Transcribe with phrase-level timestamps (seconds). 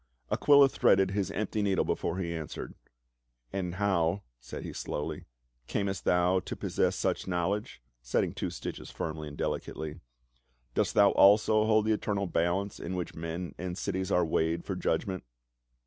[0.31, 2.73] Aquila threaded his empty needle before he an swered."
[3.53, 5.25] And how," said he slowly,"
[5.67, 9.99] camest thou to possess such knowledge?"— setting two stitches firmly and deliberately
[10.73, 14.75] —"Dost thou also hold the eternal balance in which men and cities are weighed for
[14.75, 15.23] judgment?"